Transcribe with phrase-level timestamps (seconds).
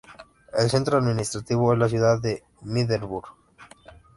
[0.57, 3.35] El centro administrativo es la ciudad de Middelburg